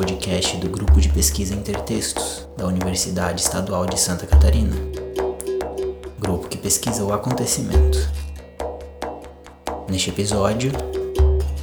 [0.00, 4.74] podcast do Grupo de Pesquisa Intertextos da Universidade Estadual de Santa Catarina.
[6.18, 8.10] Grupo que pesquisa o acontecimento.
[9.90, 10.72] Neste episódio,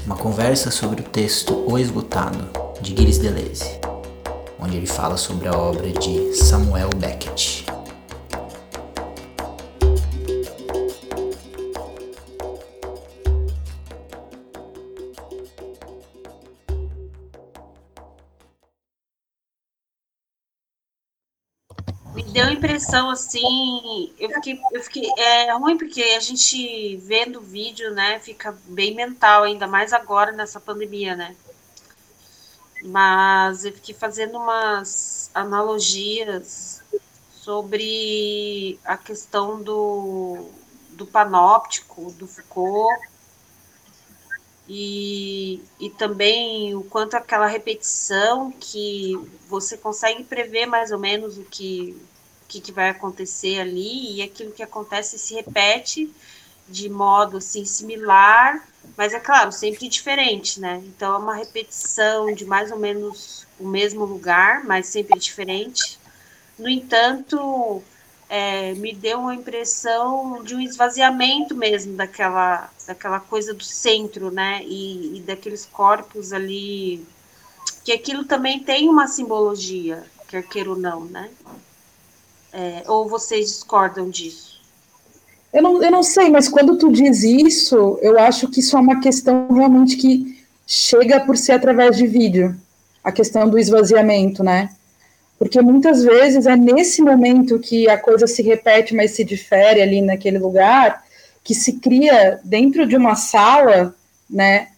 [0.06, 2.48] uma conversa sobre o texto O Esgotado,
[2.80, 3.80] de Gilles Deleuze,
[4.60, 7.67] onde ele fala sobre a obra de Samuel Beckett.
[22.32, 27.92] Deu impressão assim, eu fiquei, eu fiquei, é ruim porque a gente vendo o vídeo,
[27.94, 31.36] né, fica bem mental, ainda mais agora nessa pandemia, né?
[32.84, 36.84] Mas eu fiquei fazendo umas analogias
[37.32, 40.50] sobre a questão do,
[40.92, 43.02] do panóptico, do Foucault,
[44.70, 49.14] e, e também o quanto aquela repetição que
[49.48, 51.96] você consegue prever mais ou menos o que
[52.48, 56.14] que, que vai acontecer ali, e aquilo que acontece se repete
[56.68, 58.68] de modo assim similar,
[58.98, 60.82] mas é claro, sempre diferente, né?
[60.86, 65.98] Então é uma repetição de mais ou menos o mesmo lugar, mas sempre diferente.
[66.58, 67.82] No entanto,
[68.30, 74.62] é, me deu uma impressão de um esvaziamento mesmo daquela, daquela coisa do centro, né?
[74.64, 77.06] E, e daqueles corpos ali,
[77.84, 81.30] que aquilo também tem uma simbologia, quer queira ou não, né?
[82.54, 84.58] É, ou vocês discordam disso?
[85.54, 88.80] Eu não, eu não sei, mas quando tu diz isso, eu acho que isso é
[88.80, 92.56] uma questão realmente que chega por ser através de vídeo,
[93.04, 94.70] a questão do esvaziamento, né?
[95.40, 100.02] Porque muitas vezes é nesse momento que a coisa se repete, mas se difere ali
[100.02, 101.04] naquele lugar,
[101.44, 103.96] que se cria dentro de uma sala,
[104.30, 104.70] né?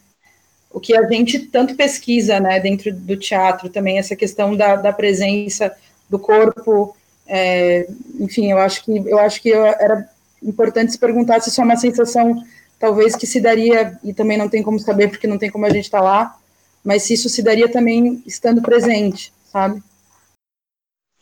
[0.69, 4.93] O que a gente tanto pesquisa, né, dentro do teatro também, essa questão da, da
[4.93, 5.75] presença
[6.07, 6.95] do corpo
[7.29, 7.87] é,
[8.19, 10.09] enfim, eu acho que eu acho que era
[10.41, 12.43] importante se perguntar se isso é uma sensação
[12.79, 15.69] talvez que se daria e também não tem como saber porque não tem como a
[15.69, 16.39] gente estar tá lá,
[16.83, 19.83] mas se isso se daria também estando presente, sabe?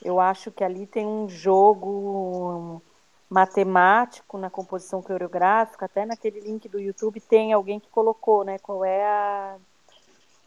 [0.02, 2.82] Eu acho que ali tem um jogo
[3.30, 8.86] matemático na composição coreográfica, até naquele link do YouTube tem alguém que colocou, né, qual
[8.86, 9.56] é a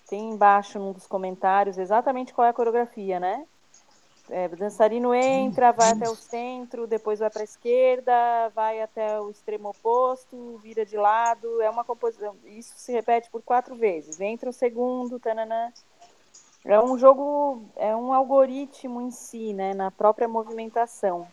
[0.09, 3.45] tem embaixo num dos comentários exatamente qual é a coreografia, né?
[4.31, 8.13] É, o dançarino entra, vai até o centro, depois vai para a esquerda,
[8.55, 11.61] vai até o extremo oposto, vira de lado.
[11.61, 12.37] É uma composição.
[12.45, 14.21] Isso se repete por quatro vezes.
[14.21, 15.73] Entra o segundo, tananã.
[16.65, 21.27] É um jogo, é um algoritmo em si, né, na própria movimentação.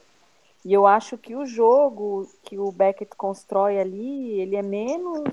[0.66, 5.30] E eu acho que o jogo que o Beckett constrói ali, ele é menos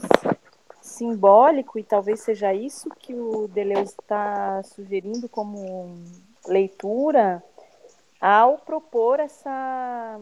[0.83, 5.95] simbólico e talvez seja isso que o Deleuze está sugerindo como
[6.47, 7.43] leitura
[8.27, 10.19] ao propor essa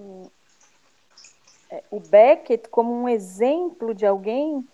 [1.70, 4.68] é, o Beckett como um exemplo de alguém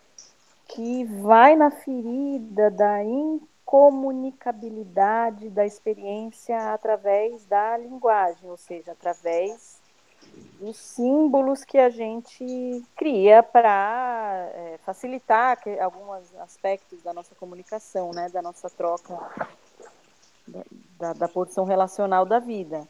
[0.67, 9.79] que vai na ferida da incomunicabilidade da experiência através da linguagem, ou seja, através
[10.59, 18.31] dos símbolos que a gente cria para é, facilitar alguns aspectos da nossa comunicação, né,
[18.31, 19.19] da nossa troca,
[20.99, 22.89] da, da porção relacional da vida.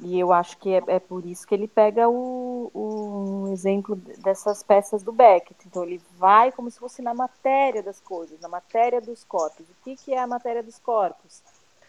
[0.00, 4.62] E eu acho que é, é por isso que ele pega o, o exemplo dessas
[4.62, 5.56] peças do Beckett.
[5.66, 9.64] Então, ele vai como se fosse na matéria das coisas, na matéria dos corpos.
[9.68, 11.42] O que, que é a matéria dos corpos?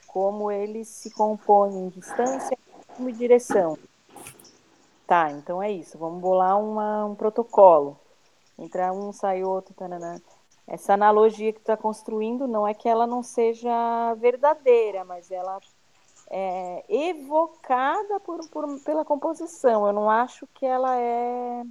[0.08, 2.58] Como eles se compõem em distância
[3.00, 3.78] e direção.
[5.08, 5.98] Tá, então é isso.
[5.98, 8.00] Vamos bolar uma, um protocolo.
[8.58, 9.74] Entra um, sai outro.
[9.74, 10.22] Tanana.
[10.68, 15.60] Essa analogia que está construindo não é que ela não seja verdadeira, mas ela
[16.38, 19.88] é, evocada por, por, pela composição.
[19.88, 21.64] Eu não acho que ela é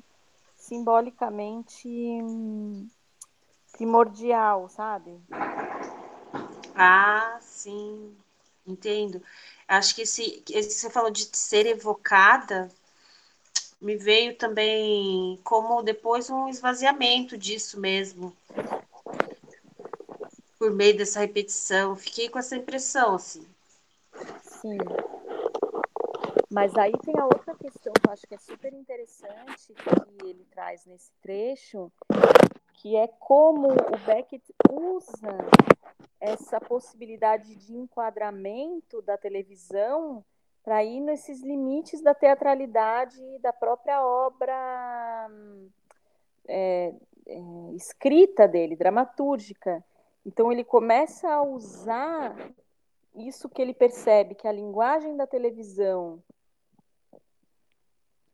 [0.56, 1.86] simbolicamente
[3.72, 5.20] primordial, sabe?
[6.74, 8.16] Ah, sim,
[8.66, 9.22] entendo.
[9.68, 12.70] Acho que esse, esse você falou de ser evocada,
[13.78, 18.34] me veio também como depois um esvaziamento disso mesmo,
[20.58, 21.94] por meio dessa repetição.
[21.94, 23.53] Fiquei com essa impressão, assim.
[24.64, 24.78] Sim.
[26.50, 30.46] Mas aí tem a outra questão que eu acho que é super interessante que ele
[30.50, 31.92] traz nesse trecho,
[32.72, 35.36] que é como o Beckett usa
[36.18, 40.24] essa possibilidade de enquadramento da televisão
[40.62, 45.28] para ir nesses limites da teatralidade da própria obra
[46.48, 46.94] é,
[47.26, 47.38] é,
[47.74, 49.84] escrita dele, dramatúrgica.
[50.24, 52.34] Então ele começa a usar
[53.14, 56.22] isso que ele percebe que a linguagem da televisão,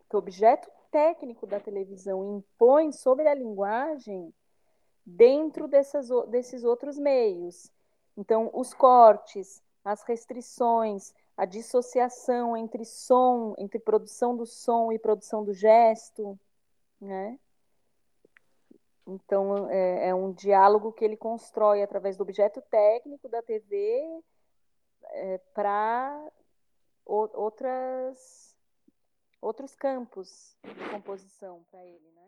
[0.08, 4.32] que o objeto técnico da televisão impõe sobre a linguagem
[5.04, 7.70] dentro dessas, desses outros meios.
[8.16, 15.44] Então, os cortes, as restrições, a dissociação entre som, entre produção do som e produção
[15.44, 16.38] do gesto,
[17.00, 17.38] né?
[19.06, 24.22] Então, é, é um diálogo que ele constrói através do objeto técnico da TV
[25.04, 26.30] é, para
[27.04, 28.56] outras
[29.40, 32.20] outros campos de composição para ele, né?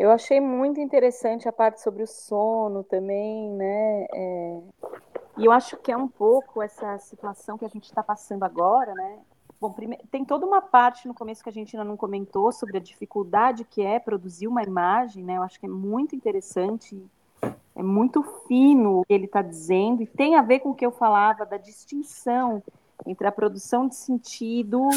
[0.00, 4.06] Eu achei muito interessante a parte sobre o sono também, né?
[4.14, 4.62] É...
[5.36, 8.94] E eu acho que é um pouco essa situação que a gente está passando agora,
[8.94, 9.20] né?
[9.60, 9.74] Bom,
[10.10, 13.62] tem toda uma parte no começo que a gente ainda não comentou sobre a dificuldade
[13.62, 15.36] que é produzir uma imagem, né?
[15.36, 16.98] Eu acho que é muito interessante,
[17.76, 20.86] é muito fino o que ele está dizendo, e tem a ver com o que
[20.86, 22.62] eu falava da distinção
[23.06, 24.88] entre a produção de sentido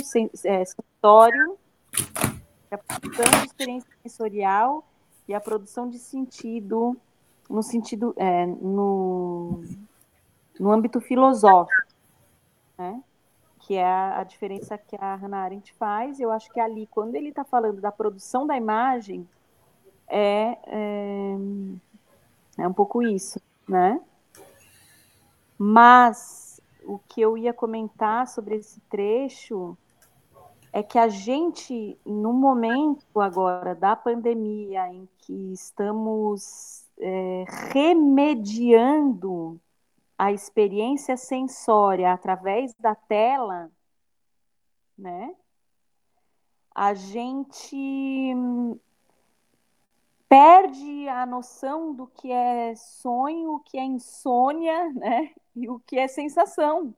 [0.45, 1.57] é, sensório,
[2.71, 4.85] a produção de experiência sensorial
[5.27, 6.95] e a produção de sentido
[7.49, 9.61] no sentido é, no,
[10.57, 11.83] no âmbito filosófico,
[12.77, 13.03] né?
[13.65, 16.19] Que é a, diferença que a Hannah Arendt faz.
[16.19, 19.27] Eu acho que ali, quando ele está falando da produção da imagem,
[20.07, 21.35] é, é,
[22.57, 24.01] é um pouco isso, né?
[25.57, 29.77] Mas o que eu ia comentar sobre esse trecho
[30.73, 39.57] é que a gente, no momento agora da pandemia, em que estamos é, remediando
[40.23, 43.69] a experiência sensória através da tela,
[44.97, 45.35] né?
[46.73, 48.33] A gente
[50.29, 55.33] perde a noção do que é sonho, o que é insônia, né?
[55.53, 56.95] E o que é sensação.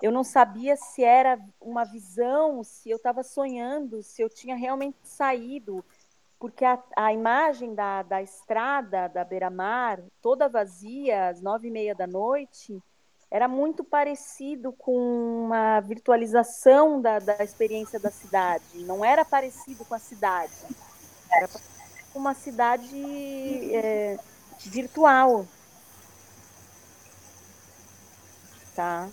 [0.00, 4.98] Eu não sabia se era uma visão, se eu estava sonhando, se eu tinha realmente
[5.02, 5.84] saído
[6.38, 11.94] porque a, a imagem da, da estrada da beira-mar, toda vazia, às nove e meia
[11.94, 12.82] da noite,
[13.30, 14.96] era muito parecido com
[15.46, 18.64] uma virtualização da, da experiência da cidade.
[18.84, 20.52] Não era parecido com a cidade,
[21.32, 21.48] era
[22.12, 22.94] com uma cidade
[23.74, 24.18] é,
[24.64, 25.46] virtual.
[28.74, 29.08] Tá?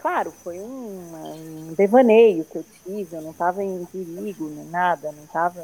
[0.00, 5.12] Claro, foi um, um devaneio que eu tive, eu não estava em perigo, nem nada,
[5.12, 5.62] não estava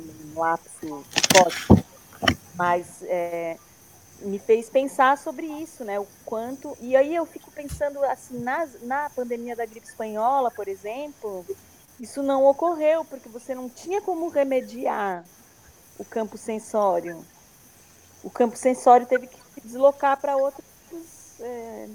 [0.00, 1.78] um lapso psicótico,
[2.54, 3.56] mas é,
[4.20, 5.98] me fez pensar sobre isso, né?
[5.98, 6.76] O quanto.
[6.80, 11.44] E aí eu fico pensando assim, na, na pandemia da gripe espanhola, por exemplo,
[11.98, 15.24] isso não ocorreu, porque você não tinha como remediar
[15.98, 17.24] o campo sensório.
[18.22, 20.64] O campo sensório teve que se deslocar para outras,
[21.40, 21.88] é,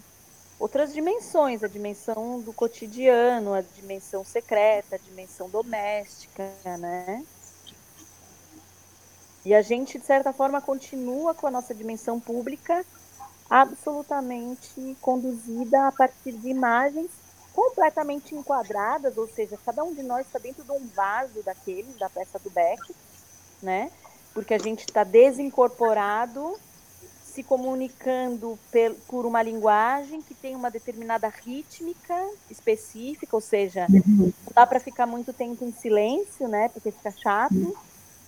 [0.59, 7.23] outras dimensões, a dimensão do cotidiano, a dimensão secreta, a dimensão doméstica, né?
[9.45, 12.83] E a gente, de certa forma, continua com a nossa dimensão pública
[13.47, 17.11] absolutamente conduzida a partir de imagens
[17.53, 22.09] completamente enquadradas, ou seja, cada um de nós está dentro de um vaso daqueles, da
[22.09, 22.81] peça do Beck,
[23.61, 23.91] né?
[24.33, 26.59] Porque a gente está desincorporado,
[27.23, 28.57] se comunicando
[29.07, 35.05] por uma linguagem que tem uma determinada rítmica específica, ou seja, não dá para ficar
[35.05, 36.67] muito tempo em silêncio, né?
[36.69, 37.77] Porque fica chato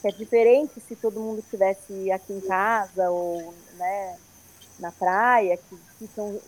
[0.07, 4.17] é diferente se todo mundo estivesse aqui em casa ou né,
[4.79, 5.77] na praia, que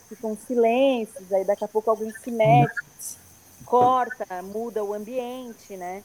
[0.07, 2.73] ficam, silêncios, aí daqui a pouco alguém se mete,
[3.65, 6.03] corta, muda o ambiente, né?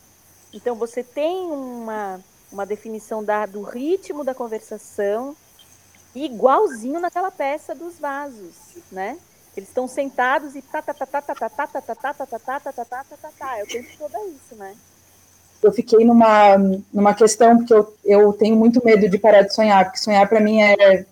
[0.52, 2.20] Então você tem uma,
[2.66, 5.36] definição do ritmo da conversação
[6.14, 8.54] igualzinho naquela peça dos vasos,
[8.90, 9.18] né?
[9.56, 12.26] Eles estão sentados e tá tá tá tá tá tá tá tá tá tá tá
[12.26, 14.76] tá tá tá tá tá tá tá eu penso toda isso, né?
[15.64, 16.58] Eu fiquei numa,
[16.92, 20.38] numa questão, porque eu, eu tenho muito medo de parar de sonhar, porque sonhar para
[20.38, 21.06] mim é,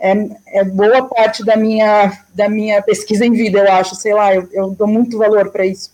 [0.00, 4.34] é, é, boa parte da minha, da minha pesquisa em vida, eu acho, sei lá,
[4.34, 5.90] eu, eu dou muito valor para isso.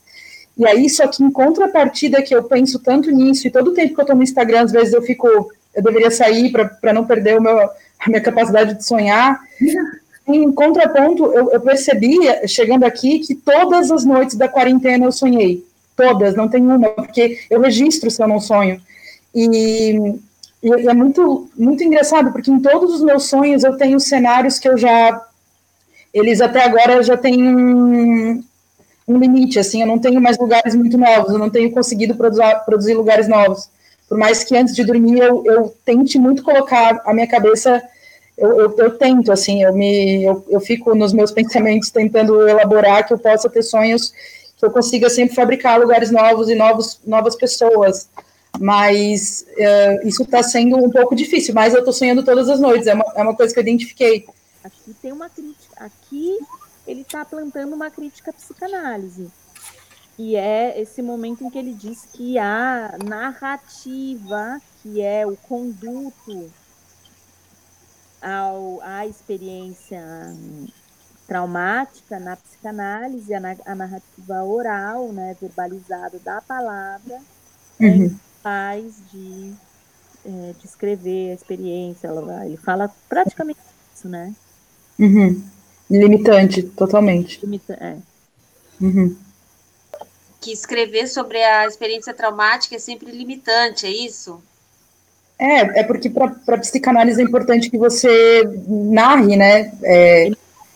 [0.57, 3.95] E aí, só que em contrapartida que eu penso tanto nisso, e todo o tempo
[3.95, 5.27] que eu estou no Instagram, às vezes eu fico,
[5.75, 9.41] eu deveria sair para não perder o meu, a minha capacidade de sonhar.
[10.25, 15.65] Em contraponto, eu, eu percebi, chegando aqui, que todas as noites da quarentena eu sonhei
[15.97, 18.81] todas, não tem uma, porque eu registro se eu não sonho.
[19.35, 20.19] E,
[20.63, 24.69] e, é muito, muito engraçado, porque em todos os meus sonhos eu tenho cenários que
[24.69, 25.25] eu já.
[26.13, 28.45] Eles até agora já têm
[29.09, 32.65] um limite, assim, eu não tenho mais lugares muito novos, eu não tenho conseguido produzir,
[32.65, 33.69] produzir lugares novos.
[34.09, 37.83] Por mais que antes de dormir eu, eu tente muito colocar a minha cabeça,
[38.37, 43.07] eu, eu, eu tento, assim, eu, me, eu, eu fico nos meus pensamentos tentando elaborar
[43.07, 44.13] que eu possa ter sonhos,
[44.63, 48.09] que eu consiga sempre fabricar lugares novos e novos, novas pessoas.
[48.61, 52.87] Mas uh, isso está sendo um pouco difícil, mas eu estou sonhando todas as noites,
[52.87, 54.25] é uma, é uma coisa que eu identifiquei.
[54.63, 56.39] Aqui tem uma crítica, aqui
[56.87, 59.29] ele está plantando uma crítica à psicanálise.
[60.17, 66.53] E é esse momento em que ele diz que a narrativa, que é o conduto
[68.21, 70.05] ao, à experiência
[71.27, 77.21] traumática na psicanálise, a, narrativa oral, né, verbalizada da palavra,
[77.81, 78.17] é uhum.
[78.37, 79.53] capaz de
[80.25, 82.09] é, descrever a experiência.
[82.45, 83.61] Ele fala praticamente
[83.95, 84.35] isso, né?
[84.99, 85.43] Uhum.
[85.91, 87.41] Limitante, totalmente.
[87.43, 87.97] Limita é.
[88.81, 89.17] Uhum.
[90.41, 94.43] Que escrever sobre a experiência traumática é sempre limitante, é isso?
[95.39, 99.73] É, é porque para psicanálise é importante que você narre, né?
[99.83, 100.31] É...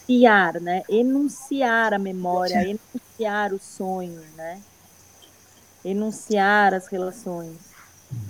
[0.08, 0.82] Enunciar, né?
[0.88, 4.58] Enunciar a memória, enunciar o sonho, né?
[5.84, 7.56] Enunciar as relações.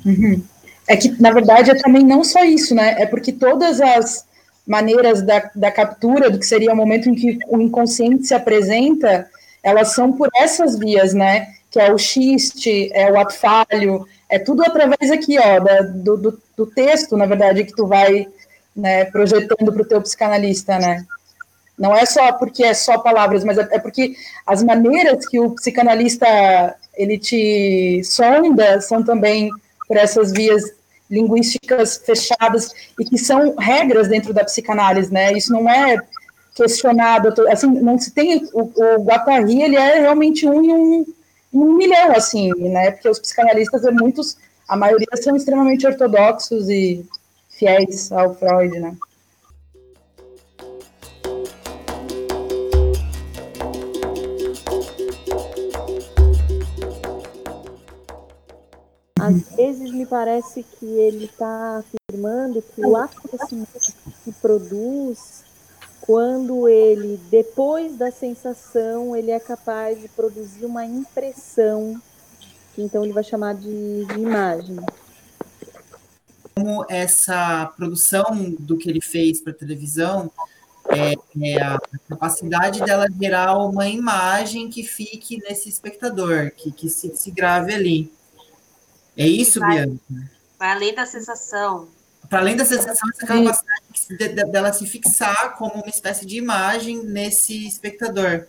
[0.05, 0.43] Uhum.
[0.89, 2.97] É que, na verdade, é também não só isso, né?
[2.99, 4.27] É porque todas as
[4.67, 9.29] maneiras da, da captura do que seria o momento em que o inconsciente se apresenta,
[9.63, 11.55] elas são por essas vias, né?
[11.71, 16.17] Que é o xiste, é o ato falho, é tudo através aqui, ó, da, do,
[16.17, 18.27] do, do, texto, na verdade, que tu vai
[18.75, 21.05] né, projetando para o teu psicanalista, né?
[21.79, 24.15] Não é só porque é só palavras, mas é, é porque
[24.47, 26.27] as maneiras que o psicanalista
[26.97, 29.51] ele te sonda são também
[29.87, 30.63] por essas vias
[31.11, 35.33] linguísticas fechadas e que são regras dentro da psicanálise, né?
[35.33, 35.99] Isso não é
[36.55, 41.07] questionado, assim, não se tem o, o Guattari, ele é realmente um em um,
[41.53, 42.91] um milhão, assim, né?
[42.91, 47.05] Porque os psicanalistas, é muitos, a maioria são extremamente ortodoxos e
[47.51, 48.97] fiéis ao Freud, né?
[59.27, 65.45] Às vezes me parece que ele está afirmando que o acontecimento se produz
[66.01, 72.01] quando ele, depois da sensação, ele é capaz de produzir uma impressão,
[72.75, 74.77] que então ele vai chamar de, de imagem.
[76.55, 80.31] Como essa produção do que ele fez para televisão
[80.89, 87.15] é, é, a capacidade dela gerar uma imagem que fique nesse espectador, que, que se,
[87.17, 88.13] se grave ali.
[89.17, 90.01] É isso, vai, Bianca?
[90.59, 91.89] Vai além da sensação.
[92.29, 96.37] Para além da sensação, essa capacidade de, de, dela se fixar como uma espécie de
[96.37, 98.47] imagem nesse espectador.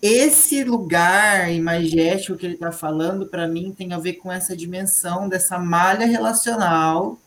[0.00, 5.28] Esse lugar imagético que ele está falando, para mim, tem a ver com essa dimensão
[5.28, 7.18] dessa malha relacional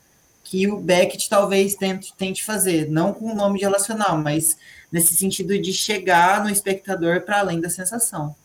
[0.44, 4.58] que o Beckett talvez tente, tente fazer, não com o nome de relacional, mas
[4.92, 8.36] nesse sentido de chegar no espectador para além da sensação.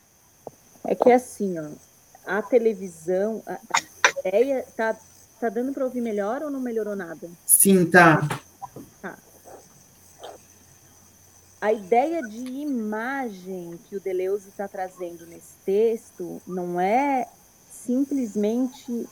[0.84, 1.68] É que assim, ó,
[2.26, 3.58] a televisão, a,
[4.24, 4.64] ideia.
[4.76, 4.96] Tá,
[5.40, 7.28] tá dando para ouvir melhor ou não melhorou nada?
[7.46, 8.20] Sim, tá.
[9.00, 9.16] Tá.
[11.60, 17.26] A ideia de imagem que o Deleuze está trazendo nesse texto não é
[17.70, 19.06] simplesmente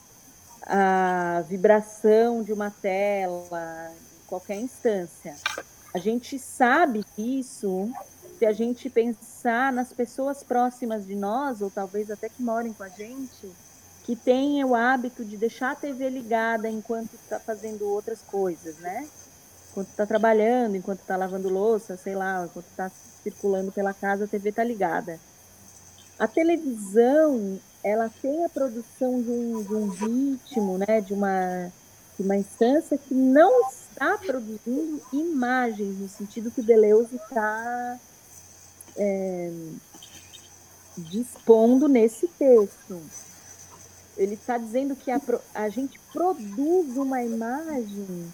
[0.63, 5.35] a vibração de uma tela em qualquer instância.
[5.93, 7.91] A gente sabe disso
[8.37, 12.83] se a gente pensar nas pessoas próximas de nós, ou talvez até que morem com
[12.83, 13.51] a gente,
[14.09, 19.07] que tem o hábito de deixar a TV ligada enquanto está fazendo outras coisas, né?
[19.69, 22.89] Enquanto está trabalhando, enquanto está lavando louça, sei lá, enquanto está
[23.21, 25.19] circulando pela casa, a TV está ligada.
[26.17, 31.01] A televisão, ela tem a produção de um, de um ritmo, né?
[31.01, 31.71] De uma,
[32.17, 37.99] de uma instância que não está produzindo imagens, no sentido que Deleuze está
[38.97, 39.51] é,
[40.97, 42.99] dispondo nesse texto
[44.19, 45.21] ele está dizendo que a,
[45.55, 48.31] a gente produz uma imagem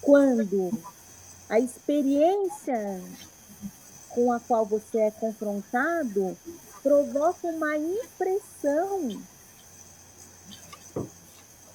[0.00, 0.70] quando
[1.50, 3.02] a experiência
[4.08, 6.36] com a qual você é confrontado
[6.82, 9.20] provoca uma impressão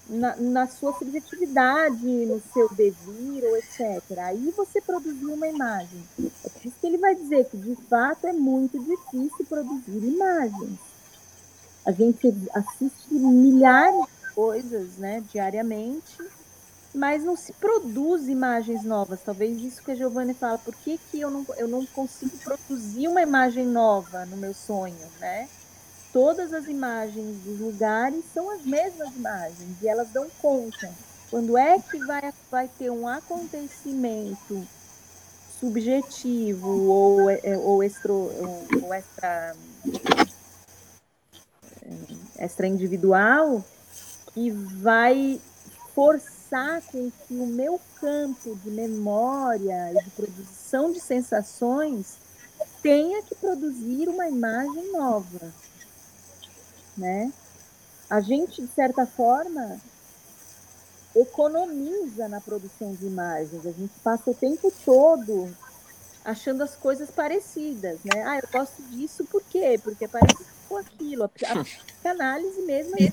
[0.09, 4.17] na, na, sua subjetividade, no seu devir, etc.
[4.17, 6.03] Aí você produziu uma imagem.
[6.43, 10.92] É por isso que ele vai dizer que, de fato, é muito difícil produzir imagens
[11.85, 16.17] a gente assiste milhares de coisas né, diariamente
[16.93, 19.19] mas não se produz imagens novas.
[19.21, 23.07] Talvez isso que a Giovanni fala, por que, que eu, não, eu não consigo produzir
[23.07, 25.49] uma imagem nova no meu sonho, né?
[26.11, 30.91] Todas as imagens dos lugares são as mesmas imagens e elas dão conta.
[31.31, 34.67] Quando é que vai, vai ter um acontecimento
[35.59, 39.55] subjetivo ou, é, ou, extra, ou é, extra
[42.65, 43.63] individual
[44.33, 45.39] que vai
[45.93, 52.17] forçar com que o meu campo de memória e de produção de sensações
[52.81, 55.53] tenha que produzir uma imagem nova,
[56.97, 57.31] né?
[58.09, 59.79] A gente, de certa forma,
[61.15, 63.65] economiza na produção de imagens.
[63.65, 65.55] A gente passa o tempo todo
[66.25, 68.23] achando as coisas parecidas, né?
[68.25, 69.79] Ah, eu gosto disso por quê?
[69.81, 71.29] Porque é parecido com aquilo.
[72.03, 73.11] A análise mesmo é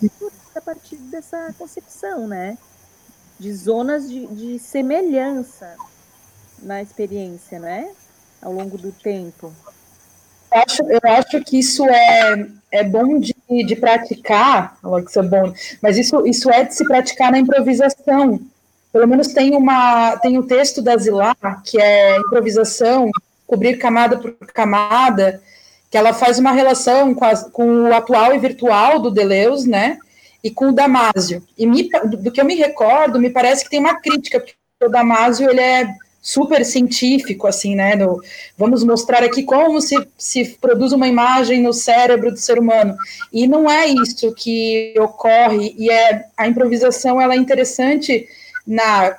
[0.56, 2.56] a partir dessa concepção, né?
[3.38, 5.76] De zonas de, de semelhança
[6.62, 7.90] na experiência, né?
[8.40, 9.52] Ao longo do tempo.
[10.52, 15.22] Eu acho, eu acho que isso é, é bom de, de praticar, que isso é
[15.22, 18.40] bom, mas isso, isso é de se praticar na improvisação.
[18.92, 23.10] Pelo menos tem uma tem o um texto da Zilá, que é improvisação,
[23.46, 25.40] cobrir camada por camada,
[25.90, 29.98] que ela faz uma relação com, a, com o atual e virtual do Deleuze, né?
[30.42, 31.42] E com o Damásio.
[31.58, 34.88] E me, do que eu me recordo, me parece que tem uma crítica, porque o
[34.88, 35.88] Damásio ele é
[36.22, 37.96] super científico, assim, né?
[37.96, 38.22] No,
[38.56, 42.96] vamos mostrar aqui como se, se produz uma imagem no cérebro do ser humano.
[43.32, 48.28] E não é isso que ocorre, e é a improvisação ela é interessante
[48.66, 49.16] na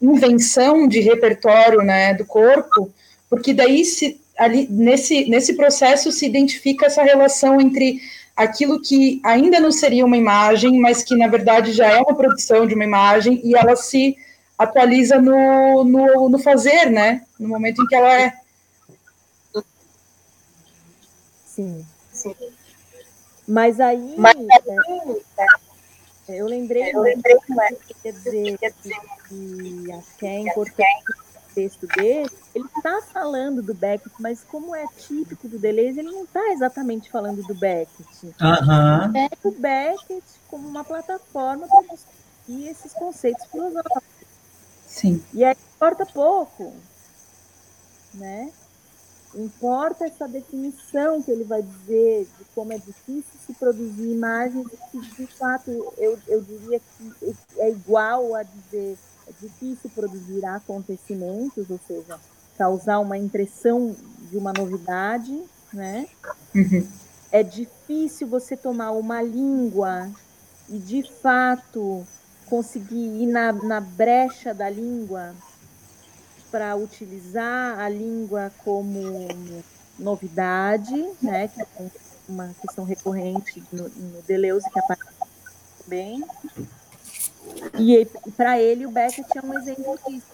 [0.00, 2.92] invenção de repertório né, do corpo,
[3.28, 8.00] porque daí se, ali, nesse, nesse processo se identifica essa relação entre
[8.36, 12.66] aquilo que ainda não seria uma imagem, mas que na verdade já é uma produção
[12.66, 14.16] de uma imagem, e ela se
[14.58, 17.22] atualiza no, no, no fazer, né?
[17.38, 18.34] No momento em que ela é.
[21.46, 21.86] Sim.
[22.12, 22.34] Sim.
[23.46, 24.14] Mas aí.
[24.16, 25.22] Mas aí
[26.28, 27.36] é, eu lembrei, eu lembrei
[27.86, 28.58] que quer dizer
[29.28, 31.23] que acho que é importante
[31.54, 32.30] texto dele.
[32.54, 37.10] Ele está falando do Beckett, mas como é típico do Deleuze, ele não está exatamente
[37.10, 38.26] falando do Beckett.
[38.26, 39.16] Uhum.
[39.16, 44.02] É o Beckett como uma plataforma para discutir esses conceitos filosóficos.
[44.86, 45.22] Sim.
[45.32, 46.72] E aí importa pouco,
[48.14, 48.52] né?
[49.34, 55.00] Importa essa definição que ele vai dizer de como é difícil se produzir imagens, que
[55.00, 61.80] de fato eu, eu diria que é igual a dizer é difícil produzir acontecimentos, ou
[61.86, 62.18] seja,
[62.56, 63.94] causar uma impressão
[64.30, 66.06] de uma novidade, né?
[66.54, 66.86] Uhum.
[67.32, 70.10] É difícil você tomar uma língua
[70.68, 72.06] e de fato
[72.46, 75.34] conseguir ir na, na brecha da língua
[76.50, 79.02] para utilizar a língua como
[79.98, 81.66] novidade, né, que é
[82.28, 85.12] uma questão recorrente no, no Deleuze que aparece
[85.86, 86.24] bem.
[87.78, 90.26] E para ele o Beckett é um exemplo disso.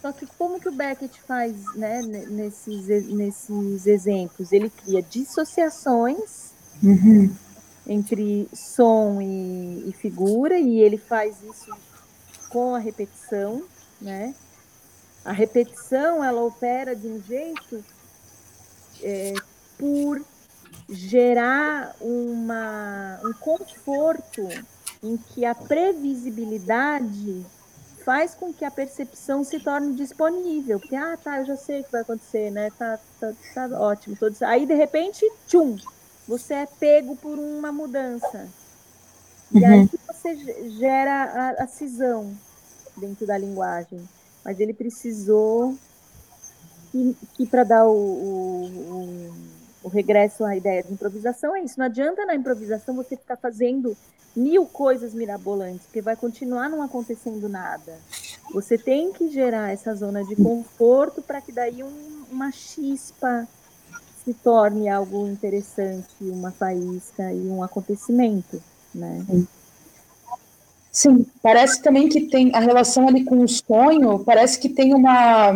[0.00, 4.50] Só que como que o Beckett faz né, nesses, nesses exemplos?
[4.52, 7.30] Ele cria dissociações uhum
[7.90, 11.76] entre som e, e, figura, e ele faz isso
[12.48, 13.64] com a repetição,
[14.00, 14.32] né?
[15.24, 17.84] A repetição, ela opera de um jeito
[19.02, 19.34] é,
[19.76, 20.24] por
[20.88, 24.48] gerar uma, um conforto
[25.02, 27.44] em que a previsibilidade
[28.04, 30.80] faz com que a percepção se torne disponível.
[30.80, 32.70] Porque, ah, tá, eu já sei o que vai acontecer, né?
[32.78, 34.16] Tá, tá, tá ótimo.
[34.16, 34.34] Todo...
[34.42, 35.76] Aí, de repente, tchum,
[36.26, 38.48] você é pego por uma mudança.
[39.52, 39.66] E uhum.
[39.66, 40.36] aí você
[40.78, 42.32] gera a, a, cisão
[42.96, 44.00] dentro da linguagem.
[44.44, 45.76] Mas ele precisou
[46.92, 49.34] que, que para dar o, o, o,
[49.82, 51.78] o, regresso à ideia de improvisação é isso.
[51.78, 53.96] Não adianta na improvisação você ficar fazendo
[54.36, 57.98] mil coisas mirabolantes, porque vai continuar não acontecendo nada.
[58.52, 63.46] Você tem que gerar essa zona de conforto para que daí um, uma chispa
[64.24, 68.62] se torne algo interessante, uma faísca e um acontecimento,
[68.94, 69.24] né?
[69.28, 69.48] Sim.
[70.92, 75.52] Sim, parece também que tem a relação ali com o sonho, parece que tem uma,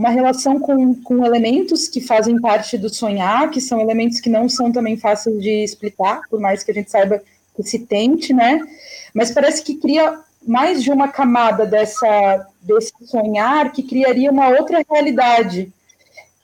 [0.00, 4.48] uma relação com, com elementos que fazem parte do sonhar, que são elementos que não
[4.48, 7.22] são também fáceis de explicar, por mais que a gente saiba
[7.54, 8.66] que se tente, né?
[9.12, 14.82] Mas parece que cria mais de uma camada dessa, desse sonhar que criaria uma outra
[14.90, 15.70] realidade,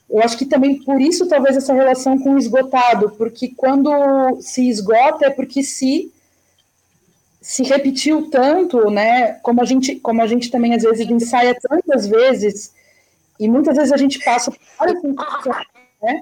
[0.07, 3.89] eu acho que também por isso talvez essa relação com o esgotado, porque quando
[4.39, 6.11] se esgota é porque se
[7.41, 9.33] se repetiu tanto, né?
[9.41, 12.76] Como a gente, como a gente também às vezes ensaia tantas vezes
[13.39, 14.89] e muitas vezes a gente passa por
[16.01, 16.21] né?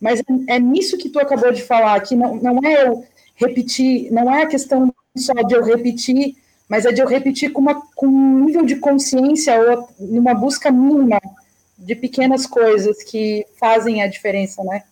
[0.00, 3.04] Mas é, é nisso que tu acabou de falar, que não, não é eu
[3.36, 6.36] repetir, não é a questão só de eu repetir,
[6.68, 10.70] mas é de eu repetir com, uma, com um nível de consciência ou numa busca
[10.70, 11.20] mínima
[11.78, 14.82] de pequenas coisas que fazem a diferença, né?